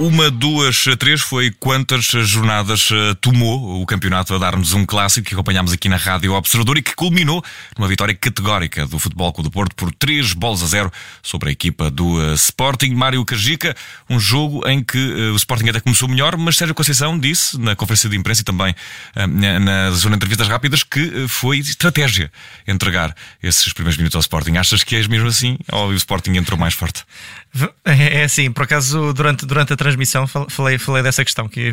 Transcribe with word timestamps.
Uma, 0.00 0.30
duas, 0.30 0.86
três 0.98 1.20
foi 1.20 1.50
quantas 1.50 2.06
jornadas 2.06 2.88
eh, 2.90 3.14
tomou 3.20 3.82
o 3.82 3.84
campeonato 3.84 4.34
a 4.34 4.38
dar-nos 4.38 4.72
um 4.72 4.86
clássico 4.86 5.28
que 5.28 5.34
acompanhámos 5.34 5.74
aqui 5.74 5.90
na 5.90 5.98
Rádio 5.98 6.32
Observador 6.32 6.78
e 6.78 6.82
que 6.82 6.94
culminou 6.94 7.44
numa 7.76 7.86
vitória 7.86 8.14
categórica 8.14 8.86
do 8.86 8.98
Futebol 8.98 9.30
Clube 9.30 9.50
do 9.50 9.52
Porto 9.52 9.76
por 9.76 9.92
três 9.92 10.32
bolas 10.32 10.62
a 10.62 10.66
zero 10.68 10.90
sobre 11.22 11.50
a 11.50 11.52
equipa 11.52 11.90
do 11.90 12.14
uh, 12.14 12.32
Sporting. 12.32 12.94
Mário 12.94 13.22
Cajica, 13.26 13.76
um 14.08 14.18
jogo 14.18 14.66
em 14.66 14.82
que 14.82 14.96
uh, 14.96 15.34
o 15.34 15.36
Sporting 15.36 15.68
até 15.68 15.80
começou 15.80 16.08
melhor, 16.08 16.34
mas 16.38 16.56
Sérgio 16.56 16.74
Conceição 16.74 17.18
disse 17.18 17.60
na 17.60 17.76
conferência 17.76 18.08
de 18.08 18.16
imprensa 18.16 18.40
e 18.40 18.44
também 18.44 18.74
na, 19.14 19.60
na 19.60 19.90
zona 19.90 20.12
de 20.12 20.16
entrevistas 20.16 20.48
rápidas 20.48 20.82
que 20.82 21.28
foi 21.28 21.58
estratégia 21.58 22.32
entregar 22.66 23.14
esses 23.42 23.70
primeiros 23.74 23.98
minutos 23.98 24.16
ao 24.16 24.20
Sporting. 24.20 24.56
Achas 24.56 24.82
que 24.82 24.96
és 24.96 25.06
mesmo 25.06 25.28
assim 25.28 25.58
ou 25.70 25.88
o 25.88 25.94
Sporting 25.94 26.32
entrou 26.38 26.58
mais 26.58 26.72
forte? 26.72 27.04
É, 27.84 28.20
é 28.20 28.24
assim, 28.24 28.50
por 28.50 28.62
acaso, 28.62 29.12
durante, 29.12 29.44
durante 29.44 29.72
a 29.72 29.76
transmissão 29.90 30.26
falei, 30.26 30.78
falei 30.78 31.02
dessa 31.02 31.24
questão, 31.24 31.48
que 31.48 31.72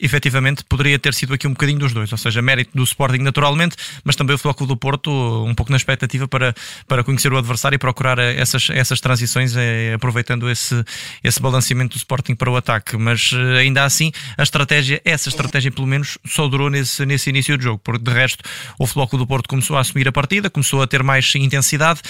efetivamente 0.00 0.64
poderia 0.64 0.98
ter 0.98 1.14
sido 1.14 1.34
aqui 1.34 1.46
um 1.46 1.52
bocadinho 1.52 1.78
dos 1.78 1.92
dois, 1.92 2.10
ou 2.12 2.18
seja, 2.18 2.40
mérito 2.40 2.70
do 2.74 2.84
Sporting 2.84 3.18
naturalmente, 3.18 3.76
mas 4.04 4.16
também 4.16 4.34
o 4.34 4.38
Futebol 4.38 4.66
do 4.66 4.76
Porto, 4.76 5.10
um 5.44 5.54
pouco 5.54 5.70
na 5.70 5.76
expectativa 5.76 6.28
para, 6.28 6.54
para 6.86 7.02
conhecer 7.02 7.32
o 7.32 7.36
adversário 7.36 7.76
e 7.76 7.78
procurar 7.78 8.18
essas, 8.18 8.68
essas 8.70 9.00
transições, 9.00 9.56
é, 9.56 9.94
aproveitando 9.94 10.48
esse, 10.48 10.84
esse 11.24 11.40
balanceamento 11.40 11.96
do 11.96 11.98
Sporting 11.98 12.34
para 12.34 12.50
o 12.50 12.56
ataque. 12.56 12.96
Mas 12.96 13.30
eh, 13.32 13.60
ainda 13.60 13.84
assim, 13.84 14.12
a 14.36 14.42
estratégia, 14.42 15.00
essa 15.04 15.28
estratégia 15.28 15.70
pelo 15.70 15.86
menos, 15.86 16.18
só 16.26 16.46
durou 16.48 16.70
nesse, 16.70 17.04
nesse 17.04 17.30
início 17.30 17.56
do 17.56 17.62
jogo, 17.62 17.80
porque 17.82 18.02
de 18.02 18.10
resto 18.10 18.44
o 18.78 18.86
Futebol 18.86 19.18
do 19.18 19.26
Porto 19.26 19.48
começou 19.48 19.76
a 19.76 19.80
assumir 19.80 20.06
a 20.08 20.12
partida, 20.12 20.48
começou 20.48 20.82
a 20.82 20.86
ter 20.86 21.02
mais 21.02 21.32
intensidade. 21.34 22.00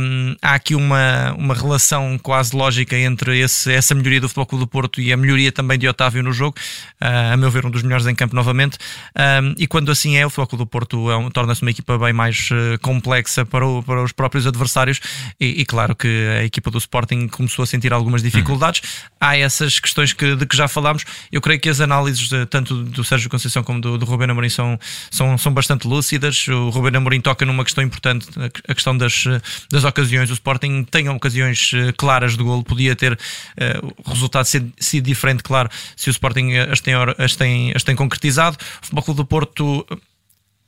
Um, 0.00 0.34
há 0.40 0.54
aqui 0.54 0.74
uma, 0.74 1.34
uma 1.36 1.54
relação 1.54 2.18
quase 2.18 2.56
lógica 2.56 2.96
entre 2.96 3.38
esse, 3.38 3.72
essa 3.72 3.94
melhoria 3.94 4.20
do 4.20 4.28
Futebol 4.28 4.46
Clube 4.46 4.64
do 4.64 4.68
Porto 4.70 5.00
e 5.00 5.12
a 5.12 5.16
melhoria 5.16 5.50
também 5.50 5.78
de 5.78 5.88
Otávio 5.88 6.22
no 6.22 6.32
jogo, 6.32 6.56
uh, 7.00 7.32
a 7.32 7.36
meu 7.36 7.50
ver, 7.50 7.66
um 7.66 7.70
dos 7.70 7.82
melhores 7.82 8.06
em 8.06 8.14
campo 8.14 8.34
novamente. 8.34 8.78
Um, 9.16 9.54
e 9.58 9.66
quando 9.66 9.90
assim 9.90 10.16
é, 10.16 10.24
o 10.24 10.30
Futebol 10.30 10.46
Clube 10.46 10.64
do 10.64 10.66
Porto 10.66 11.10
é 11.10 11.16
um, 11.16 11.30
torna-se 11.30 11.62
uma 11.62 11.70
equipa 11.70 11.98
bem 11.98 12.12
mais 12.12 12.48
uh, 12.50 12.78
complexa 12.80 13.44
para, 13.44 13.66
o, 13.66 13.82
para 13.82 14.02
os 14.02 14.12
próprios 14.12 14.46
adversários. 14.46 15.00
E, 15.40 15.60
e, 15.60 15.64
claro 15.64 15.94
que 15.94 16.08
a 16.38 16.44
equipa 16.44 16.70
do 16.70 16.78
Sporting 16.78 17.28
começou 17.28 17.62
a 17.62 17.66
sentir 17.66 17.92
algumas 17.92 18.22
dificuldades. 18.22 18.80
Uhum. 18.82 19.16
Há 19.20 19.36
essas 19.36 19.78
questões 19.80 20.12
que, 20.12 20.36
de 20.36 20.46
que 20.46 20.56
já 20.56 20.68
falámos. 20.68 21.04
Eu 21.32 21.40
creio 21.40 21.60
que 21.60 21.68
as 21.68 21.80
análises, 21.80 22.28
de, 22.28 22.46
tanto 22.46 22.84
do 22.84 23.02
Sérgio 23.04 23.28
Conceição 23.28 23.62
como 23.62 23.80
do, 23.80 23.98
do 23.98 24.04
Rubén 24.04 24.30
Amorim, 24.30 24.48
são, 24.48 24.78
são, 25.10 25.36
são 25.36 25.52
bastante 25.52 25.86
lúcidas. 25.86 26.46
O 26.48 26.70
Rubén 26.70 26.96
Amorim 26.96 27.20
toca 27.20 27.44
numa 27.44 27.64
questão 27.64 27.82
importante, 27.82 28.28
a 28.68 28.74
questão 28.74 28.96
das, 28.96 29.24
das 29.70 29.84
ocasiões. 29.84 30.30
O 30.30 30.34
Sporting 30.34 30.84
tem 30.84 31.08
ocasiões 31.08 31.72
uh, 31.72 31.92
claras 31.96 32.36
de 32.36 32.42
golo, 32.42 32.62
podia 32.62 32.94
ter 32.94 33.12
uh, 33.12 34.10
resultado 34.10 34.44
sido, 34.78 35.04
diferente, 35.04 35.42
claro, 35.42 35.68
se 35.96 36.08
o 36.08 36.12
Sporting 36.12 36.56
as 36.56 36.80
tem, 36.80 36.94
as 37.18 37.36
tem, 37.36 37.72
as 37.74 37.82
tem 37.82 37.96
concretizado. 37.96 38.56
O 38.82 38.86
Futebol 38.86 39.04
Clube 39.04 39.16
do 39.18 39.24
Porto 39.24 39.86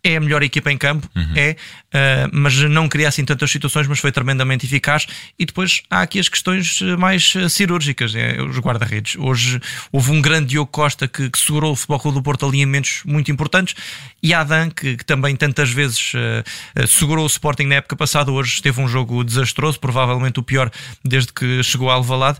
é 0.04 0.16
a 0.16 0.20
melhor 0.20 0.42
equipa 0.42 0.70
em 0.70 0.76
campo, 0.76 1.08
uhum. 1.14 1.32
é, 1.36 1.56
uh, 1.94 2.28
mas 2.32 2.54
não 2.62 2.88
cria 2.88 3.08
assim 3.08 3.24
tantas 3.24 3.50
situações, 3.50 3.86
mas 3.86 4.00
foi 4.00 4.10
tremendamente 4.10 4.66
eficaz. 4.66 5.06
E 5.38 5.46
depois 5.46 5.82
há 5.88 6.02
aqui 6.02 6.18
as 6.18 6.28
questões 6.28 6.80
eh, 6.82 6.96
mais 6.96 7.34
eh, 7.36 7.48
cirúrgicas, 7.48 8.14
é, 8.14 8.40
os 8.42 8.58
guarda-redes. 8.58 9.16
Hoje 9.16 9.60
houve 9.92 10.10
um 10.10 10.20
grande 10.20 10.48
Diogo 10.48 10.70
Costa 10.70 11.06
que, 11.06 11.30
que, 11.30 11.38
segurou 11.38 11.72
o 11.72 11.76
Futebol 11.76 12.00
Clube 12.00 12.18
do 12.18 12.22
Porto 12.22 12.46
alinhamentos 12.46 13.02
muito 13.04 13.30
importantes, 13.30 13.74
e 14.22 14.34
Adam, 14.34 14.70
que, 14.70 14.96
que 14.96 15.04
também 15.04 15.36
tantas 15.36 15.70
vezes 15.70 16.12
uh, 16.14 16.86
segurou 16.86 17.24
o 17.24 17.28
Sporting 17.28 17.64
na 17.64 17.76
época 17.76 17.94
passada, 17.94 18.30
hoje 18.30 18.60
teve 18.60 18.80
um 18.80 18.88
jogo 18.88 19.22
desastroso, 19.22 19.78
provavelmente 19.78 20.40
o 20.40 20.42
pior 20.42 20.70
desde 21.04 21.32
que 21.32 21.62
chegou 21.62 21.90
ao 21.90 21.98
Alvalade. 21.98 22.38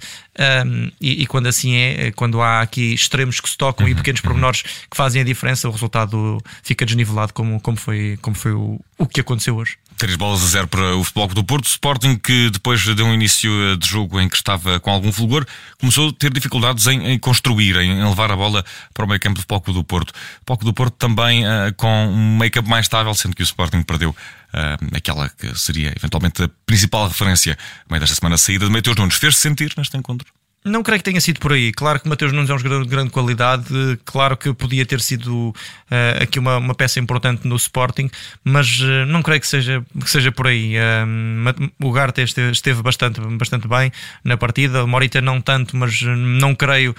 Um, 0.66 0.90
e, 1.00 1.22
e, 1.22 1.26
quando 1.26 1.46
assim 1.46 1.74
é, 1.74 2.10
quando 2.10 2.40
há 2.40 2.62
aqui 2.62 2.94
extremos 2.94 3.38
que 3.38 3.48
se 3.50 3.56
tocam 3.56 3.84
uhum. 3.84 3.92
e 3.92 3.94
pequenos 3.94 4.22
pormenores 4.22 4.62
que 4.62 4.96
fazem 4.96 5.20
a 5.20 5.24
diferença, 5.24 5.68
o 5.68 5.70
resultado 5.70 6.42
fica 6.62 6.86
desnivelado 6.86 7.34
como 7.34 7.51
como, 7.60 7.76
foi, 7.76 8.18
como 8.20 8.36
foi 8.36 8.52
o, 8.52 8.80
o 8.98 9.06
que 9.06 9.20
aconteceu 9.20 9.56
hoje. 9.56 9.76
Três 9.98 10.16
bolas 10.16 10.42
a 10.42 10.46
zero 10.46 10.66
para 10.66 10.96
o 10.96 11.04
Futebol 11.04 11.28
do 11.28 11.44
Porto. 11.44 11.66
Sporting, 11.66 12.16
que 12.16 12.50
depois 12.50 12.80
de 12.80 13.02
um 13.02 13.12
início 13.12 13.50
eh, 13.50 13.76
de 13.76 13.86
jogo 13.86 14.20
em 14.20 14.28
que 14.28 14.36
estava 14.36 14.80
com 14.80 14.90
algum 14.90 15.12
fulgor, 15.12 15.46
começou 15.78 16.08
a 16.08 16.12
ter 16.12 16.32
dificuldades 16.32 16.86
em, 16.86 17.06
em 17.06 17.18
construir, 17.18 17.76
em, 17.76 18.02
levar 18.02 18.30
a 18.32 18.36
bola 18.36 18.64
para 18.92 19.04
o 19.04 19.08
meio 19.08 19.20
campo 19.20 19.36
do 19.36 19.42
Futebol 19.42 19.74
do 19.74 19.84
Porto. 19.84 20.10
O 20.10 20.12
Futebol 20.46 20.72
do 20.72 20.74
Porto 20.74 20.94
também 20.96 21.44
uh, 21.44 21.72
com 21.76 22.08
um 22.08 22.38
meio 22.38 22.50
campo 22.50 22.68
mais 22.68 22.86
estável, 22.86 23.14
sendo 23.14 23.36
que 23.36 23.42
o 23.42 23.44
Sporting 23.44 23.82
perdeu 23.82 24.10
uh, 24.10 24.96
aquela 24.96 25.28
que 25.28 25.56
seria 25.58 25.92
eventualmente 25.96 26.42
a 26.42 26.50
principal 26.66 27.06
referência 27.06 27.56
no 27.88 27.92
meio 27.94 28.00
desta 28.00 28.16
semana. 28.16 28.34
A 28.34 28.38
saída 28.38 28.66
de 28.66 28.72
Mateus 28.72 28.96
Nunes 28.96 29.16
fez-se 29.16 29.40
sentir 29.40 29.72
neste 29.76 29.96
encontro? 29.96 30.32
Não 30.64 30.82
creio 30.84 31.00
que 31.00 31.04
tenha 31.04 31.20
sido 31.20 31.40
por 31.40 31.52
aí. 31.52 31.72
Claro 31.72 31.98
que 31.98 32.08
Mateus 32.08 32.32
Nunes 32.32 32.48
é 32.48 32.54
um 32.54 32.58
jogador 32.58 32.84
de 32.84 32.88
grande 32.88 33.10
qualidade, 33.10 33.66
claro 34.04 34.36
que 34.36 34.54
podia 34.54 34.86
ter 34.86 35.00
sido 35.00 35.48
uh, 35.48 36.22
aqui 36.22 36.38
uma, 36.38 36.58
uma, 36.58 36.74
peça 36.74 37.00
importante 37.00 37.48
no 37.48 37.56
Sporting, 37.56 38.08
mas 38.44 38.80
uh, 38.80 39.04
não 39.08 39.22
creio 39.22 39.40
que 39.40 39.48
seja, 39.48 39.84
que 40.00 40.08
seja 40.08 40.30
por 40.30 40.46
aí. 40.46 40.76
Uh, 40.76 41.72
o 41.84 41.90
Garte 41.90 42.22
esteve, 42.22 42.52
esteve, 42.52 42.80
bastante, 42.80 43.20
bastante 43.20 43.66
bem 43.66 43.90
na 44.22 44.36
partida, 44.36 44.84
o 44.84 44.86
Morita 44.86 45.20
não 45.20 45.40
tanto, 45.40 45.76
mas 45.76 46.00
não 46.00 46.54
creio 46.54 46.94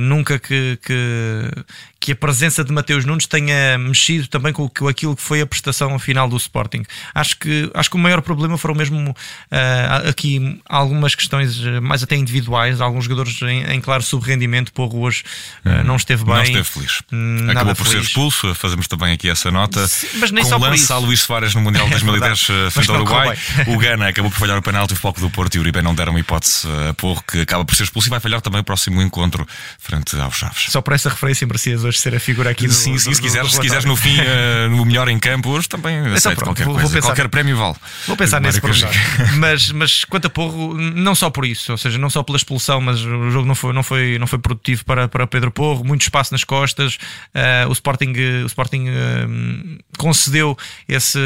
nunca 0.00 0.38
que, 0.38 0.78
que, 0.82 1.50
que 2.04 2.12
a 2.12 2.16
presença 2.16 2.62
de 2.62 2.70
Mateus 2.70 3.06
Nunes 3.06 3.26
tenha 3.26 3.78
mexido 3.78 4.28
também 4.28 4.52
com 4.52 4.68
aquilo 4.86 5.16
que 5.16 5.22
foi 5.22 5.40
a 5.40 5.46
prestação 5.46 5.98
final 5.98 6.28
do 6.28 6.36
Sporting. 6.36 6.82
Acho 7.14 7.38
que, 7.38 7.70
acho 7.72 7.88
que 7.88 7.96
o 7.96 7.98
maior 7.98 8.20
problema 8.20 8.58
foram 8.58 8.74
mesmo 8.74 9.10
uh, 9.10 10.08
aqui 10.10 10.60
algumas 10.68 11.14
questões 11.14 11.58
mais 11.80 12.02
até 12.02 12.14
individuais, 12.14 12.82
alguns 12.82 13.04
jogadores 13.04 13.40
em, 13.40 13.64
em 13.72 13.80
claro 13.80 14.02
subrendimento. 14.02 14.70
Porro 14.70 15.00
hoje 15.00 15.24
uh, 15.64 15.82
não 15.82 15.96
esteve 15.96 16.26
bem. 16.26 16.34
Não 16.34 16.42
esteve 16.42 16.64
feliz. 16.64 17.02
Hum, 17.10 17.46
Acabou 17.48 17.74
por 17.74 17.86
feliz. 17.86 18.02
ser 18.02 18.08
expulso. 18.08 18.54
Fazemos 18.54 18.86
também 18.86 19.14
aqui 19.14 19.30
essa 19.30 19.50
nota. 19.50 19.88
Sim, 19.88 20.08
mas 20.16 20.30
nem 20.30 20.44
com 20.44 20.50
só 20.50 20.58
lança 20.58 20.94
a 20.94 20.98
Luís 20.98 21.20
Soares 21.20 21.54
no 21.54 21.62
Mundial 21.62 21.86
de 21.86 21.92
2010 22.04 22.48
é 22.66 22.70
frente 22.70 22.90
ao 22.90 22.96
Uruguai. 22.96 23.38
O 23.66 23.78
Gana 23.78 24.08
acabou 24.08 24.30
por 24.30 24.40
falhar 24.40 24.58
o 24.58 24.62
penalti, 24.62 24.92
o 24.92 24.96
Foco 24.96 25.20
do 25.20 25.30
Porto 25.30 25.54
e 25.54 25.58
o 25.58 25.62
Uribe 25.62 25.80
não 25.80 25.94
deram 25.94 26.18
hipótese 26.18 26.68
a 26.90 26.92
Porro, 26.92 27.24
que 27.26 27.40
acaba 27.40 27.64
por 27.64 27.74
ser 27.74 27.84
expulso 27.84 28.08
e 28.08 28.10
vai 28.10 28.20
falhar 28.20 28.42
também 28.42 28.60
o 28.60 28.64
próximo 28.64 29.00
encontro 29.00 29.46
frente 29.78 30.14
aos 30.20 30.36
Chaves. 30.36 30.66
Só 30.68 30.82
por 30.82 30.92
essa 30.92 31.08
referência 31.08 31.46
merecias 31.46 31.82
hoje 31.82 31.93
ser 32.00 32.14
a 32.14 32.20
figura 32.20 32.50
aqui 32.50 32.66
do, 32.66 32.72
Sim, 32.72 32.92
do, 32.92 32.98
sim, 32.98 33.10
do, 33.10 33.16
se 33.16 33.22
quiseres, 33.22 33.52
se 33.52 33.60
quiseres 33.60 33.84
no 33.84 33.96
fim, 33.96 34.16
uh, 34.20 34.68
no 34.70 34.84
melhor 34.84 35.08
em 35.08 35.18
campo, 35.18 35.50
hoje 35.50 35.68
também 35.68 35.98
então, 35.98 36.14
aceito 36.14 36.36
pronto, 36.36 36.48
qualquer 36.48 36.64
vou, 36.64 36.74
coisa. 36.74 36.88
Vou 36.88 36.94
pensar, 36.94 37.08
qualquer 37.08 37.28
prémio 37.28 37.56
vale. 37.56 37.74
Vou 38.06 38.16
pensar 38.16 38.40
nesse 38.40 38.60
problema. 38.60 38.92
mas, 39.36 39.70
mas 39.70 40.04
quanto 40.04 40.26
a 40.26 40.30
Porro, 40.30 40.74
não 40.74 41.14
só 41.14 41.30
por 41.30 41.44
isso, 41.44 41.72
ou 41.72 41.78
seja, 41.78 41.98
não 41.98 42.10
só 42.10 42.22
pela 42.22 42.36
expulsão, 42.36 42.80
mas 42.80 43.00
o 43.00 43.30
jogo 43.30 43.46
não 43.46 43.54
foi, 43.54 43.72
não 43.72 43.82
foi, 43.82 44.18
não 44.18 44.26
foi 44.26 44.38
produtivo 44.38 44.84
para, 44.84 45.08
para 45.08 45.26
Pedro 45.26 45.50
Porro, 45.50 45.84
muito 45.84 46.02
espaço 46.02 46.32
nas 46.32 46.44
costas. 46.44 46.94
Uh, 47.34 47.68
o 47.68 47.72
Sporting, 47.72 48.12
o 48.42 48.46
Sporting 48.46 48.88
uh, 48.88 49.78
concedeu 49.96 50.56
esse, 50.88 51.18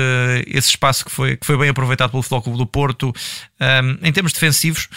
esse 0.47 0.69
espaço 0.71 1.05
que 1.05 1.11
foi, 1.11 1.37
que 1.37 1.47
foi 1.47 1.57
bem 1.57 1.69
aproveitado 1.69 2.11
pelo 2.11 2.23
Futebol 2.23 2.43
Clube 2.43 2.59
do 2.59 2.67
Porto. 2.67 3.13
em 4.03 4.13
termos 4.13 4.33
defensivos, 4.33 4.89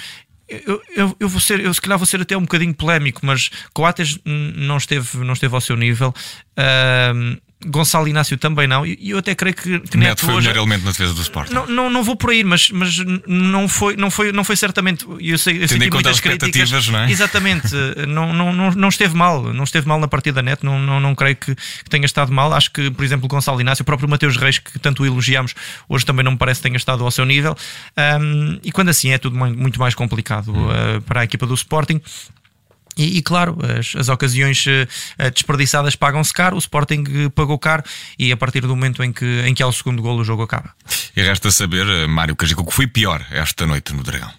eu, 0.51 0.81
eu, 0.95 1.15
eu, 1.19 1.29
vou 1.29 1.39
ser, 1.39 1.59
eu 1.59 1.73
se 1.73 1.81
calhar 1.81 1.97
vou 1.97 2.05
ser 2.05 2.21
até 2.21 2.35
um 2.35 2.41
bocadinho 2.41 2.73
polémico, 2.73 3.25
mas 3.25 3.49
Coates 3.73 4.19
não 4.25 4.77
esteve, 4.77 5.17
não 5.19 5.33
esteve 5.33 5.55
ao 5.55 5.61
seu 5.61 5.75
nível. 5.75 6.13
Uh, 6.57 7.39
Gonçalo 7.65 8.07
Inácio 8.07 8.37
também 8.37 8.67
não, 8.67 8.85
e 8.85 8.97
eu 9.11 9.19
até 9.19 9.35
creio 9.35 9.55
que, 9.55 9.79
que 9.79 9.97
Neto, 9.97 9.97
Neto 9.97 10.25
foi 10.25 10.35
hoje, 10.35 10.47
o 10.47 10.49
melhor 10.49 10.61
elemento 10.61 10.85
na 10.85 10.91
defesa 10.91 11.13
do 11.13 11.21
Sport. 11.21 11.51
Não, 11.51 11.67
não, 11.67 11.89
não 11.89 12.03
vou 12.03 12.15
por 12.15 12.31
aí, 12.31 12.43
mas, 12.43 12.69
mas 12.71 12.97
não, 13.27 13.67
foi, 13.67 13.95
não, 13.95 14.09
foi, 14.09 14.31
não 14.31 14.43
foi 14.43 14.55
certamente. 14.55 15.05
Eu 15.19 15.37
sei, 15.37 15.63
eu 15.63 15.67
sei 15.67 15.79
que 15.79 15.91
muitas 15.91 16.19
críticas. 16.19 16.87
Não 16.87 16.99
é? 16.99 17.11
Exatamente, 17.11 17.75
não, 18.07 18.33
não, 18.33 18.51
não, 18.51 18.71
não 18.71 18.89
esteve 18.89 19.15
mal, 19.15 19.53
não 19.53 19.63
esteve 19.63 19.87
mal 19.87 19.99
na 19.99 20.07
partida 20.07 20.41
Neto, 20.41 20.65
não, 20.65 20.79
não, 20.79 20.99
não 20.99 21.13
creio 21.13 21.35
que, 21.35 21.55
que 21.55 21.89
tenha 21.89 22.05
estado 22.05 22.31
mal. 22.31 22.51
Acho 22.53 22.71
que, 22.71 22.89
por 22.89 23.05
exemplo, 23.05 23.27
Gonçalo 23.27 23.61
Inácio, 23.61 23.83
o 23.83 23.85
próprio 23.85 24.09
Mateus 24.09 24.37
Reis, 24.37 24.57
que 24.57 24.79
tanto 24.79 25.03
o 25.03 25.05
elogiamos, 25.05 25.53
hoje 25.87 26.05
também 26.05 26.23
não 26.23 26.31
me 26.31 26.37
parece 26.37 26.59
que 26.59 26.63
tenha 26.63 26.77
estado 26.77 27.03
ao 27.03 27.11
seu 27.11 27.25
nível. 27.25 27.55
Um, 28.19 28.59
e 28.63 28.71
quando 28.71 28.89
assim 28.89 29.11
é 29.11 29.17
tudo 29.17 29.37
muito 29.37 29.79
mais 29.79 29.93
complicado 29.93 30.51
hum. 30.51 30.67
uh, 30.67 31.01
para 31.01 31.21
a 31.21 31.23
equipa 31.23 31.45
do 31.45 31.53
Sporting. 31.53 32.01
E, 32.97 33.17
e, 33.17 33.21
claro, 33.21 33.57
as, 33.77 33.95
as 33.95 34.09
ocasiões 34.09 34.65
uh, 34.65 35.31
desperdiçadas 35.33 35.95
pagam-se 35.95 36.33
caro, 36.33 36.55
o 36.55 36.59
Sporting 36.59 37.03
uh, 37.25 37.29
pagou 37.31 37.57
caro 37.57 37.83
e 38.19 38.31
a 38.31 38.37
partir 38.37 38.61
do 38.61 38.69
momento 38.69 39.01
em 39.03 39.13
que, 39.13 39.43
em 39.45 39.53
que 39.53 39.63
há 39.63 39.67
o 39.67 39.71
segundo 39.71 40.01
golo 40.01 40.21
o 40.21 40.23
jogo 40.23 40.43
acaba. 40.43 40.71
E 41.15 41.21
resta 41.21 41.51
saber, 41.51 41.87
uh, 41.87 42.09
Mário 42.09 42.35
Cajico, 42.35 42.61
o 42.61 42.65
que 42.65 42.73
foi 42.73 42.87
pior 42.87 43.25
esta 43.31 43.65
noite 43.65 43.93
no 43.93 44.03
Dragão? 44.03 44.31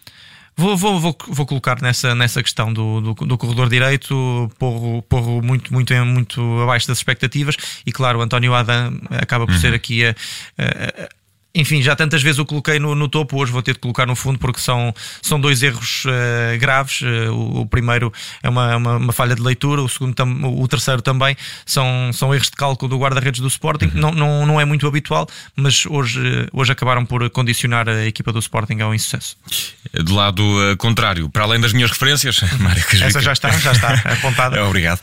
Vou, 0.55 0.77
vou, 0.77 1.01
vou, 1.01 1.17
vou, 1.29 1.47
colocar 1.47 1.81
nessa, 1.81 2.15
nessa 2.15 2.43
questão 2.43 2.71
do, 2.71 3.01
do, 3.01 3.15
do 3.15 3.39
corredor 3.39 3.71
direito, 3.71 4.51
porro, 4.59 5.01
porro 5.03 5.41
muito, 5.41 5.73
muito, 5.73 5.95
muito 6.05 6.61
abaixo 6.61 6.87
das 6.87 6.99
expectativas, 6.99 7.57
e 7.87 7.91
claro, 7.91 8.19
o 8.19 8.23
António 8.23 8.53
Adam 8.53 9.01
acaba 9.11 9.47
por 9.47 9.55
uhum. 9.55 9.61
ser 9.61 9.73
aqui 9.73 10.05
a, 10.05 10.11
a 10.59 11.09
enfim, 11.55 11.83
já 11.83 11.95
tantas 11.95 12.23
vezes 12.23 12.39
o 12.39 12.47
coloquei 12.47 12.79
no, 12.79 12.95
no, 12.95 13.09
topo, 13.09 13.41
hoje 13.41 13.53
vou 13.53 13.63
ter 13.63 13.75
de 13.75 13.79
colocar 13.79 14.07
no 14.07 14.17
fundo 14.17 14.39
porque 14.39 14.59
são, 14.59 14.95
são 15.21 15.39
dois 15.39 15.63
erros 15.63 16.05
uh, 16.07 16.59
graves. 16.59 17.03
Uh, 17.03 17.31
o, 17.31 17.61
o, 17.61 17.67
primeiro 17.67 18.13
é 18.43 18.49
uma, 18.49 18.77
uma, 18.77 18.97
uma, 18.97 19.13
falha 19.13 19.35
de 19.35 19.43
leitura, 19.43 19.83
o 19.83 19.89
segundo 19.89 20.15
tam, 20.15 20.45
o 20.45 20.67
terceiro 20.67 21.03
também 21.03 21.37
são, 21.67 22.11
são 22.13 22.35
erros 22.35 22.49
de 22.49 22.57
cálculo 22.57 22.89
do 22.89 22.99
guarda-redes 22.99 23.41
do 23.41 23.49
Sporting. 23.49 23.87
Uhum. 23.95 24.01
Não, 24.01 24.11
não, 24.13 24.47
não 24.47 24.61
é 24.61 24.65
muito 24.65 24.87
habitual, 24.87 25.29
mas 25.55 25.85
hoje, 25.85 26.49
hoje 26.53 26.73
acabaram 26.73 27.05
por 27.05 27.29
condicionar 27.29 27.87
a 27.87 28.07
equipa 28.07 28.33
do 28.33 28.39
Sporting 28.39 28.81
ao 28.81 28.95
insucesso. 28.95 29.37
Do 29.93 30.15
lado 30.15 30.43
uh, 30.43 30.77
contrário, 30.79 31.29
para 31.29 31.45
além 31.45 31.61
das 31.61 31.75
minhas 31.75 31.91
referências, 31.91 32.41
Mário 32.61 32.83
Essa 33.03 33.21
já 33.21 33.33
está, 33.33 33.51
já 33.51 33.73
está 33.73 33.93
apontada. 34.11 34.65
Obrigado. 34.65 35.01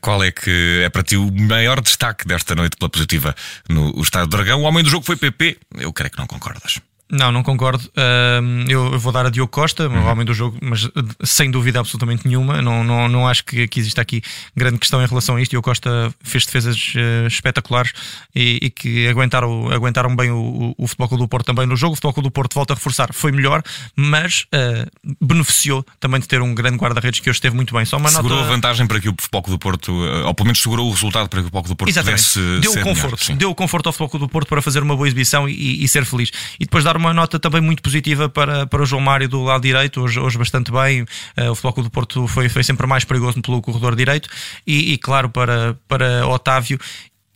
qual 0.00 0.24
é 0.24 0.32
que 0.32 0.82
é 0.84 0.88
para 0.88 1.04
ti 1.04 1.16
o 1.16 1.30
maior 1.32 1.80
destaque 1.80 2.26
desta 2.26 2.56
noite 2.56 2.76
pela 2.76 2.90
positiva 2.90 3.34
no 3.68 4.00
Estádio 4.02 4.28
do 4.28 4.36
Dragão? 4.36 4.62
O 4.62 4.64
homem 4.64 4.82
do 4.82 4.90
jogo 4.90 5.06
foi 5.06 5.14
PP 5.14 5.56
eu 5.76 5.92
creio 5.92 6.10
que 6.10 6.18
não 6.18 6.26
concordas. 6.26 6.80
Não, 7.10 7.32
não 7.32 7.42
concordo. 7.42 7.84
Uh, 7.88 8.70
eu, 8.70 8.98
vou 8.98 9.10
dar 9.10 9.24
a 9.24 9.30
Diogo 9.30 9.50
Costa, 9.50 9.88
uhum. 9.88 10.02
o 10.02 10.06
homem 10.06 10.26
do 10.26 10.34
jogo, 10.34 10.58
mas 10.60 10.84
eh, 10.84 10.88
sem 11.24 11.50
dúvida 11.50 11.80
absolutamente 11.80 12.26
nenhuma. 12.28 12.60
Não, 12.60 12.84
não, 12.84 13.08
não 13.08 13.26
acho 13.26 13.44
que, 13.44 13.66
que 13.66 13.80
exista 13.80 14.02
aqui 14.02 14.22
grande 14.54 14.78
questão 14.78 15.02
em 15.02 15.06
relação 15.06 15.36
a 15.36 15.40
isto. 15.40 15.52
Diogo 15.52 15.64
Costa 15.64 16.12
fez 16.22 16.44
defesas 16.44 16.76
uh, 16.94 17.26
espetaculares 17.26 17.92
e, 18.34 18.58
e, 18.62 18.70
que 18.70 19.08
aguentaram, 19.08 19.70
aguentaram 19.72 20.14
bem 20.14 20.30
o, 20.30 20.74
o, 20.76 20.86
Futebol 20.86 21.08
Clube 21.08 21.24
do 21.24 21.28
Porto 21.28 21.46
também 21.46 21.66
no 21.66 21.76
jogo. 21.76 21.94
O 21.94 21.96
Futebol 21.96 22.12
Clube 22.12 22.28
do 22.28 22.32
Porto, 22.32 22.54
volta 22.54 22.74
a 22.74 22.76
reforçar, 22.76 23.08
foi 23.14 23.32
melhor, 23.32 23.62
mas 23.96 24.44
uh, 24.54 25.16
beneficiou 25.18 25.84
também 25.98 26.20
de 26.20 26.28
ter 26.28 26.42
um 26.42 26.54
grande 26.54 26.76
guarda-redes 26.76 27.20
que 27.20 27.30
hoje 27.30 27.38
esteve 27.38 27.56
muito 27.56 27.74
bem. 27.74 27.86
Só 27.86 27.96
uma 27.96 28.10
segurou 28.10 28.36
nota... 28.36 28.50
a 28.50 28.52
vantagem 28.52 28.86
para 28.86 29.00
que 29.00 29.08
o 29.08 29.14
Futebol 29.18 29.42
Clube 29.42 29.58
do 29.58 29.62
Porto, 29.62 29.92
ou 29.94 30.34
pelo 30.34 30.46
menos 30.46 30.60
segurou 30.60 30.86
o 30.86 30.92
resultado 30.92 31.28
para 31.30 31.40
que 31.40 31.46
o 31.46 31.48
Futebol 31.48 31.62
Clube 31.62 31.74
do 31.74 31.78
Porto 31.78 31.90
Exatamente. 31.90 32.22
pudesse 32.22 32.60
deu 32.60 32.72
ser 32.72 32.82
conforto, 32.82 33.24
melhor, 33.28 33.38
deu 33.38 33.54
conforto 33.54 33.86
ao 33.86 33.92
Futebol 33.94 34.10
Clube 34.10 34.26
do 34.26 34.28
Porto 34.28 34.48
para 34.48 34.60
fazer 34.60 34.82
uma 34.82 34.94
boa 34.94 35.06
exibição 35.06 35.48
e, 35.48 35.82
e 35.82 35.88
ser 35.88 36.04
feliz. 36.04 36.30
E 36.60 36.64
depois 36.64 36.84
dar 36.84 36.97
uma 36.98 37.14
nota 37.14 37.38
também 37.38 37.60
muito 37.60 37.82
positiva 37.82 38.28
para, 38.28 38.66
para 38.66 38.82
o 38.82 38.86
João 38.86 39.00
Mário 39.00 39.28
do 39.28 39.42
lado 39.42 39.62
direito, 39.62 40.02
hoje, 40.02 40.20
hoje 40.20 40.36
bastante 40.36 40.70
bem. 40.70 41.02
Uh, 41.02 41.50
o 41.50 41.54
Futebol 41.54 41.84
do 41.84 41.90
Porto 41.90 42.26
foi, 42.26 42.48
foi 42.48 42.62
sempre 42.62 42.86
mais 42.86 43.04
perigoso 43.04 43.40
pelo 43.40 43.62
corredor 43.62 43.96
direito. 43.96 44.28
E, 44.66 44.92
e 44.92 44.98
claro, 44.98 45.30
para, 45.30 45.76
para 45.86 46.26
Otávio 46.26 46.78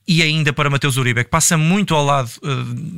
e 0.07 0.23
ainda 0.23 0.53
para 0.53 0.69
Mateus 0.69 0.97
Uribe, 0.97 1.23
que 1.25 1.31
passa 1.31 1.57
muito 1.57 1.95
ao 1.95 2.05
lado, 2.05 2.31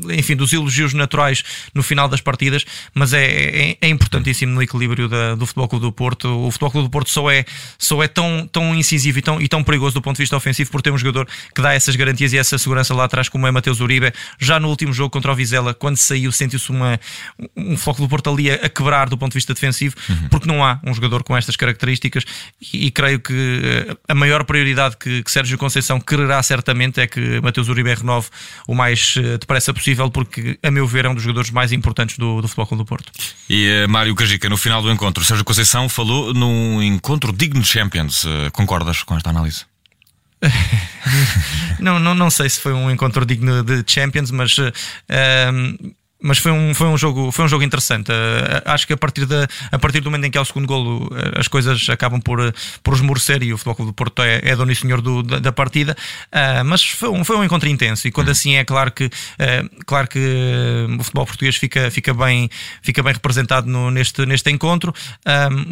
eh, 0.09 0.17
enfim, 0.17 0.35
dos 0.35 0.53
elogios 0.53 0.95
naturais 0.95 1.43
no 1.75 1.83
final 1.83 2.09
das 2.09 2.21
partidas, 2.21 2.65
mas 2.95 3.13
é, 3.13 3.25
é, 3.25 3.77
é 3.81 3.89
importantíssimo 3.89 4.53
no 4.55 4.63
equilíbrio 4.63 5.09
da, 5.09 5.35
do 5.35 5.47
Futebol 5.47 5.69
Clube 5.69 5.85
do 5.85 5.93
Porto. 5.93 6.29
O 6.47 6.51
Futebol 6.51 6.71
Clube 6.71 6.89
do 6.89 6.91
Porto 6.91 7.11
só 7.11 7.31
é, 7.31 7.45
só 7.79 8.03
é 8.03 8.09
tão, 8.09 8.49
tão 8.51 8.75
incisivo 8.75 9.19
e 9.19 9.23
tão, 9.23 9.41
e 9.41 9.49
tão 9.49 9.63
perigoso 9.63 9.95
do 9.95 10.03
ponto 10.03 10.17
de 10.17 10.23
vista 10.23 10.37
ofensivo 10.37 10.71
por 10.71 10.81
ter 10.81 10.91
um 10.91 10.99
jogador 10.99 11.29
que 11.55 11.61
dá 11.61 11.75
essas 11.75 11.95
garantias 11.95 12.33
e 12.33 12.39
essa 12.39 12.57
segurança 12.57 12.95
lá 12.95 13.05
atrás, 13.05 13.29
como 13.29 13.47
é 13.47 13.51
Mateus 13.51 13.81
Uribe. 13.81 14.13
Já 14.39 14.59
no 14.59 14.69
último 14.69 14.93
jogo 14.93 15.11
contra 15.11 15.31
o 15.31 15.35
Vizela, 15.35 15.75
quando 15.75 15.97
saiu, 15.97 16.33
sentiu-se 16.33 16.71
uma, 16.71 16.99
um 17.55 17.77
Futebol 17.77 17.95
Clube 17.95 18.09
do 18.09 18.11
Porto 18.11 18.31
ali 18.31 18.51
a, 18.51 18.55
a, 18.55 18.69
quebrar 18.69 19.09
do 19.09 19.19
ponto 19.19 19.33
de 19.33 19.39
vista 19.39 19.53
defensivo, 19.53 19.95
uhum. 20.09 20.29
porque 20.29 20.49
não 20.49 20.65
há 20.65 20.81
um 20.83 20.95
jogador 20.95 21.23
com 21.23 21.37
estas 21.37 21.55
características 21.55 22.25
e, 22.73 22.87
e 22.87 22.91
creio 22.91 23.21
que 23.21 23.35
eh, 23.35 23.97
a 24.09 24.15
maior 24.15 24.45
prioridade 24.45 24.97
que, 24.97 25.23
que 25.23 25.31
Sérgio 25.31 25.59
Conceição 25.59 26.01
quererá 26.01 26.43
certamente 26.43 26.94
é 27.01 27.07
que 27.07 27.41
Mateus 27.41 27.69
Uribe 27.69 27.95
renove 27.95 28.29
o 28.67 28.75
mais 28.75 29.15
eh, 29.17 29.39
depressa 29.39 29.73
possível, 29.73 30.11
porque, 30.11 30.59
a 30.63 30.71
meu 30.71 30.87
ver, 30.87 31.05
é 31.05 31.09
um 31.09 31.15
dos 31.15 31.23
jogadores 31.23 31.51
mais 31.51 31.73
importantes 31.73 32.19
do, 32.19 32.41
do 32.41 32.49
Futebol 32.49 32.67
Clube 32.67 32.85
do 32.85 32.87
Porto. 32.87 33.13
E 33.49 33.85
uh, 33.85 33.89
Mário 33.89 34.15
Cajica, 34.15 34.49
no 34.49 34.57
final 34.57 34.83
do 34.83 34.91
encontro, 34.91 35.25
Sérgio 35.25 35.45
Conceição 35.45 35.89
falou 35.89 36.33
num 36.33 36.83
encontro 36.83 37.33
digno 37.33 37.61
de 37.61 37.69
Champions. 37.69 38.25
Uh, 38.25 38.51
concordas 38.53 39.03
com 39.03 39.17
esta 39.17 39.31
análise? 39.31 39.65
não, 41.81 41.99
não, 41.99 42.15
não 42.15 42.31
sei 42.31 42.49
se 42.49 42.61
foi 42.61 42.73
um 42.73 42.91
encontro 42.91 43.25
digno 43.25 43.63
de 43.63 43.85
Champions, 43.87 44.31
mas 44.31 44.59
uh, 44.59 44.73
mas 46.23 46.39
foi 46.39 46.53
um, 46.53 46.75
foi 46.75 46.87
um, 46.87 46.97
jogo, 46.97 47.31
foi 47.31 47.45
um 47.45 47.49
jogo 47.49 47.63
interessante. 47.63 48.11
Uh, 48.11 48.63
acho 48.65 48.87
que 48.87 48.93
a 48.93 48.97
partir, 48.97 49.27
de, 49.27 49.47
a 49.71 49.79
partir 49.79 50.01
do 50.01 50.11
momento 50.11 50.25
em 50.25 50.31
que 50.31 50.39
é 50.39 50.41
o 50.41 50.45
segundo 50.45 50.67
golo, 50.67 51.07
uh, 51.07 51.39
as 51.39 51.49
coisas 51.49 51.87
acabam 51.91 52.21
por, 52.21 52.39
por 52.83 52.95
esmorecer 52.95 53.43
e 53.43 53.53
o 53.53 53.59
Futebol 53.59 53.75
Clube 53.75 53.91
do 53.91 53.95
Porto 53.95 54.23
é, 54.23 54.41
é 54.43 54.57
dono 54.57 54.73
e 54.73 54.77
senhor 54.77 55.03
do, 55.03 55.23
da, 55.23 55.39
da, 55.39 55.53
partida. 55.53 55.97
Uh, 56.33 56.65
mas 56.65 56.83
foi 56.83 57.11
um, 57.11 57.25
foi 57.25 57.37
um 57.37 57.45
encontro 57.45 57.69
intenso 57.69 58.09
e 58.09 58.13
quando 58.13 58.31
assim 58.31 58.55
é 58.55 58.65
claro 58.65 58.91
que, 58.91 59.11
claro 59.87 60.09
que 60.09 60.19
o 60.99 61.03
futebol 61.03 61.27
português 61.27 61.57
fica, 61.57 61.91
fica, 61.91 62.15
bem, 62.15 62.49
fica 62.83 63.03
bem 63.03 63.13
representado 63.13 63.69
no, 63.69 63.91
neste, 63.91 64.25
neste 64.25 64.51
encontro. 64.51 64.95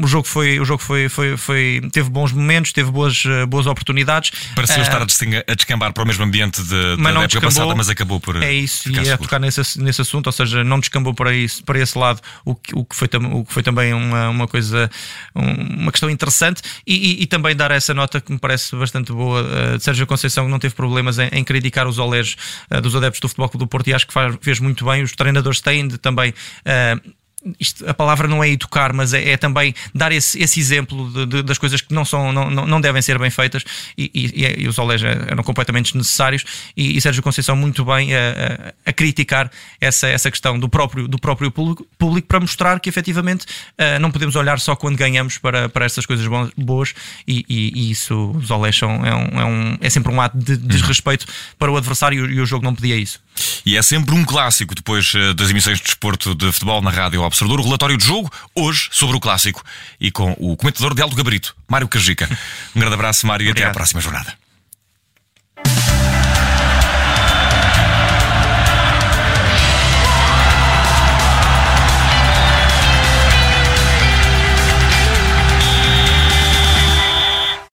o 0.02 0.06
jogo, 0.06 0.26
foi, 0.26 0.60
o 0.60 0.64
jogo 0.64 0.82
foi, 0.82 1.08
foi, 1.08 1.36
foi, 1.36 1.80
teve 1.92 2.10
bons 2.10 2.32
momentos, 2.32 2.72
teve 2.72 2.90
boas, 2.90 3.22
boas 3.48 3.66
oportunidades. 3.66 4.32
Pareceu 4.54 4.82
estar 4.82 5.00
a 5.00 5.54
descambar 5.54 5.92
para 5.92 6.02
o 6.02 6.06
mesmo 6.06 6.24
ambiente 6.24 6.62
de, 6.62 6.68
de, 6.68 7.02
da 7.02 7.10
época 7.10 7.26
descambou, 7.26 7.48
passada, 7.48 7.74
mas 7.74 7.88
acabou 7.88 8.20
por. 8.20 8.42
É 8.42 8.52
isso, 8.52 8.90
e 8.90 9.08
é 9.08 9.16
tocar 9.16 9.38
nesse, 9.38 9.80
nesse 9.80 10.00
assunto, 10.00 10.28
ou 10.32 10.46
seja, 10.46 10.64
não 10.64 10.81
descambou 10.81 11.14
para, 11.14 11.34
isso, 11.34 11.62
para 11.64 11.79
esse 11.79 11.96
lado, 11.96 12.20
o 12.44 12.55
que, 12.55 12.75
o 12.75 12.84
que, 12.84 12.96
foi, 12.96 13.08
o 13.32 13.44
que 13.44 13.52
foi 13.52 13.62
também 13.62 13.93
uma, 13.93 14.29
uma 14.29 14.49
coisa, 14.49 14.90
uma 15.34 15.90
questão 15.90 16.08
interessante, 16.11 16.62
e, 16.87 16.94
e, 16.94 17.23
e 17.23 17.26
também 17.26 17.55
dar 17.55 17.70
essa 17.70 17.93
nota 17.94 18.20
que 18.20 18.32
me 18.32 18.38
parece 18.38 18.75
bastante 18.76 19.12
boa 19.12 19.43
de 19.76 19.84
Sérgio 19.84 20.06
Conceição, 20.06 20.44
que 20.44 20.50
não 20.50 20.58
teve 20.58 20.75
problemas 20.75 21.19
em, 21.19 21.29
em 21.32 21.44
criticar 21.44 21.87
os 21.87 21.99
olés 21.99 22.37
uh, 22.70 22.81
dos 22.81 22.96
adeptos 22.96 23.20
do 23.20 23.29
Futebol 23.29 23.49
Clube 23.49 23.64
do 23.64 23.69
Porto, 23.69 23.88
e 23.88 23.94
acho 23.94 24.06
que 24.06 24.12
faz, 24.12 24.37
fez 24.40 24.61
muito 24.61 24.84
bem. 24.84 25.02
Os 25.02 25.12
treinadores 25.12 25.61
têm 25.61 25.87
de 25.87 25.99
também. 25.99 26.31
Uh, 26.31 27.21
isto, 27.58 27.88
a 27.88 27.94
palavra 27.94 28.28
não 28.28 28.42
é 28.42 28.48
educar, 28.48 28.92
mas 28.92 29.12
é, 29.12 29.30
é 29.30 29.36
também 29.36 29.74
dar 29.94 30.12
esse, 30.12 30.40
esse 30.42 30.60
exemplo 30.60 31.10
de, 31.10 31.26
de, 31.26 31.42
das 31.42 31.58
coisas 31.58 31.80
que 31.80 31.92
não, 31.92 32.04
são, 32.04 32.32
não, 32.32 32.50
não 32.50 32.80
devem 32.80 33.02
ser 33.02 33.18
bem 33.18 33.30
feitas 33.30 33.64
e, 33.96 34.10
e, 34.14 34.62
e 34.62 34.68
os 34.68 34.78
olés 34.78 35.02
eram 35.02 35.42
completamente 35.42 35.86
desnecessários 35.86 36.44
e, 36.76 36.96
e 36.96 37.00
Sérgio 37.00 37.22
Conceição 37.22 37.56
muito 37.56 37.84
bem 37.84 38.14
a, 38.14 38.18
a, 38.18 38.90
a, 38.90 38.92
criticar 38.92 39.50
essa, 39.80 40.06
essa 40.06 40.30
questão 40.30 40.58
do 40.58 40.68
próprio, 40.68 41.08
do 41.08 41.18
próprio 41.18 41.50
público, 41.50 41.86
público 41.98 42.28
para 42.28 42.40
mostrar 42.40 42.78
que 42.80 42.88
efetivamente 42.88 43.44
uh, 43.44 43.98
não 44.00 44.10
podemos 44.10 44.36
olhar 44.36 44.60
só 44.60 44.76
quando 44.76 44.96
ganhamos 44.96 45.38
para, 45.38 45.68
para 45.68 45.84
estas 45.84 46.06
coisas 46.06 46.26
boas 46.56 46.94
e, 47.26 47.44
e 47.48 47.90
isso 47.90 48.30
os 48.36 48.50
olés 48.50 48.76
são, 48.76 49.04
é, 49.04 49.14
um, 49.14 49.40
é, 49.40 49.44
um, 49.44 49.78
é 49.80 49.90
sempre 49.90 50.12
um 50.12 50.20
ato 50.20 50.36
de 50.36 50.56
desrespeito 50.56 51.26
para 51.58 51.70
o 51.70 51.76
adversário 51.76 52.30
e 52.30 52.40
o 52.40 52.46
jogo 52.46 52.64
não 52.64 52.74
pedia 52.74 52.96
isso. 52.96 53.20
E 53.64 53.76
é 53.76 53.82
sempre 53.82 54.14
um 54.14 54.24
clássico 54.24 54.74
depois 54.74 55.12
eh, 55.14 55.32
das 55.34 55.50
emissões 55.50 55.78
de 55.78 55.84
desporto 55.84 56.34
de 56.34 56.50
futebol 56.52 56.82
na 56.82 56.90
Rádio 56.90 57.22
Observador, 57.32 57.61
o 57.61 57.64
relatório 57.64 57.96
de 57.96 58.05
jogo, 58.05 58.31
hoje 58.55 58.88
sobre 58.93 59.17
o 59.17 59.20
clássico 59.20 59.64
e 59.99 60.11
com 60.11 60.37
o 60.38 60.55
comentador 60.55 60.94
de 60.94 61.00
alto 61.00 61.17
gabarito, 61.17 61.56
Mário 61.67 61.88
Cajica. 61.88 62.29
Um 62.76 62.81
grande 62.81 62.94
abraço, 62.94 63.26
Mário, 63.26 63.46
e 63.46 63.50
até 63.50 63.64
à 63.64 63.70
próxima 63.70 64.02
jornada. 64.02 64.41